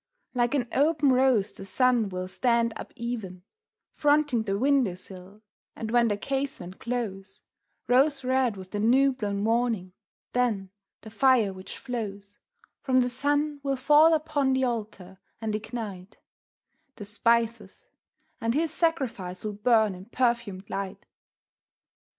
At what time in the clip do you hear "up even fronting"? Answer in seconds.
2.75-4.41